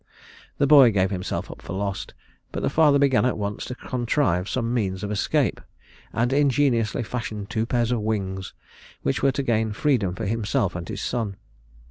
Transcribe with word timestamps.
The 0.57 0.65
boy 0.65 0.91
gave 0.91 1.11
himself 1.11 1.51
up 1.51 1.61
for 1.61 1.73
lost, 1.73 2.15
but 2.51 2.63
the 2.63 2.71
father 2.71 2.97
began 2.97 3.23
at 3.23 3.37
once 3.37 3.65
to 3.65 3.75
contrive 3.75 4.49
some 4.49 4.73
means 4.73 5.03
of 5.03 5.11
escape, 5.11 5.61
and 6.11 6.33
ingeniously 6.33 7.03
fashioned 7.03 7.51
two 7.51 7.67
pairs 7.67 7.91
of 7.91 7.99
wings, 8.01 8.55
which 9.03 9.21
were 9.21 9.33
to 9.33 9.43
gain 9.43 9.73
freedom 9.73 10.15
for 10.15 10.25
himself 10.25 10.75
and 10.75 10.89
his 10.89 11.01
son. 11.03 11.35